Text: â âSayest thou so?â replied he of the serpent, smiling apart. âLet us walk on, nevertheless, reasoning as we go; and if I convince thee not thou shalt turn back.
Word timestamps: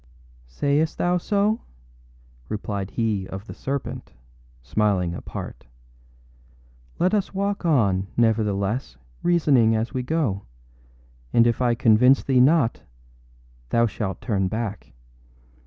â 0.47 0.49
âSayest 0.81 0.95
thou 0.95 1.15
so?â 1.19 1.59
replied 2.49 2.89
he 2.89 3.27
of 3.27 3.45
the 3.45 3.53
serpent, 3.53 4.13
smiling 4.63 5.13
apart. 5.13 5.67
âLet 6.99 7.13
us 7.13 7.35
walk 7.35 7.65
on, 7.65 8.07
nevertheless, 8.17 8.97
reasoning 9.21 9.75
as 9.75 9.93
we 9.93 10.01
go; 10.01 10.41
and 11.31 11.45
if 11.45 11.61
I 11.61 11.75
convince 11.75 12.23
thee 12.23 12.39
not 12.41 12.81
thou 13.69 13.85
shalt 13.85 14.21
turn 14.21 14.47
back. 14.47 14.91